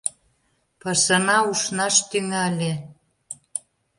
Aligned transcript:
Пашана 0.81 1.37
ушнаш 1.51 1.95
тӱҥале. 2.09 2.71